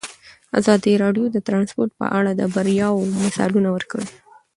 ازادي 0.59 0.93
راډیو 1.03 1.25
د 1.31 1.37
ترانسپورټ 1.47 1.91
په 1.99 2.05
اړه 2.17 2.31
د 2.35 2.41
بریاوو 2.53 3.09
مثالونه 3.23 3.69
ورکړي. 3.73 4.07